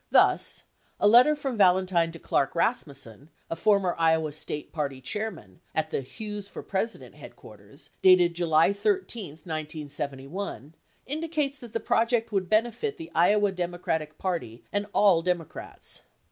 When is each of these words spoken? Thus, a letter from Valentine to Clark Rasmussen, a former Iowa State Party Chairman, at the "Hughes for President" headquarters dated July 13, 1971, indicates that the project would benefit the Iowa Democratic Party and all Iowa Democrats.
Thus, 0.09 0.63
a 0.99 1.07
letter 1.07 1.35
from 1.35 1.59
Valentine 1.59 2.11
to 2.13 2.17
Clark 2.17 2.55
Rasmussen, 2.55 3.29
a 3.51 3.55
former 3.55 3.93
Iowa 3.99 4.31
State 4.31 4.73
Party 4.73 4.99
Chairman, 4.99 5.61
at 5.75 5.91
the 5.91 6.01
"Hughes 6.01 6.47
for 6.47 6.63
President" 6.63 7.13
headquarters 7.13 7.91
dated 8.01 8.33
July 8.33 8.73
13, 8.73 9.29
1971, 9.45 10.73
indicates 11.05 11.59
that 11.59 11.73
the 11.73 11.79
project 11.79 12.31
would 12.31 12.49
benefit 12.49 12.97
the 12.97 13.11
Iowa 13.13 13.51
Democratic 13.51 14.17
Party 14.17 14.63
and 14.73 14.87
all 14.91 15.17
Iowa 15.17 15.23
Democrats. 15.23 16.01